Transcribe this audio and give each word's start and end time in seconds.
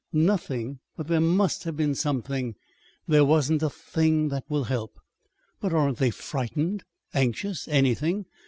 "Nothing! 0.13 0.79
But 0.97 1.05
there 1.09 1.21
must 1.21 1.63
have 1.65 1.77
been 1.77 1.93
something!" 1.93 2.55
"There 3.07 3.23
wasn't 3.23 3.61
a 3.61 3.69
thing 3.69 4.29
that 4.29 4.49
will 4.49 4.63
help." 4.63 4.97
"But, 5.59 5.73
aren't 5.73 5.99
they 5.99 6.09
frightened 6.09 6.83
anxious 7.13 7.67
anything? 7.67 8.25